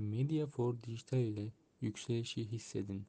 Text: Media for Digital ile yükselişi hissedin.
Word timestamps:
Media 0.00 0.46
for 0.46 0.82
Digital 0.82 1.20
ile 1.20 1.52
yükselişi 1.80 2.52
hissedin. 2.52 2.98